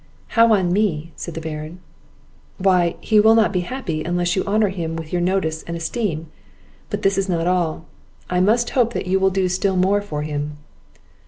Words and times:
"How 0.29 0.51
on 0.53 0.73
me?" 0.73 1.11
said 1.15 1.35
the 1.35 1.41
Baron. 1.41 1.77
"Why, 2.57 2.95
he 3.01 3.19
will 3.19 3.35
not 3.35 3.53
be 3.53 3.59
happy 3.59 4.03
unless 4.03 4.35
you 4.35 4.43
honour 4.45 4.69
him 4.69 4.95
with 4.95 5.13
your 5.13 5.21
notice 5.21 5.61
and 5.67 5.77
esteem; 5.77 6.25
but 6.89 7.03
this 7.03 7.19
is 7.19 7.29
not 7.29 7.45
all, 7.45 7.85
I 8.27 8.39
must 8.39 8.71
hope 8.71 8.93
that 8.93 9.05
you 9.05 9.19
will 9.19 9.29
do 9.29 9.47
still 9.47 9.77
more 9.77 10.01
for 10.01 10.23
him." 10.23 10.57